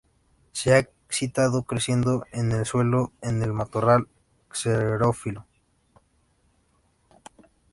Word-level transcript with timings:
Se 0.51 0.73
ha 0.75 0.89
citado 1.09 1.61
creciendo 1.61 2.25
en 2.31 2.51
el 2.53 2.65
suelo 2.65 3.11
en 3.21 3.43
el 3.43 3.53
matorral 3.53 4.07
xerófilo. 4.51 5.45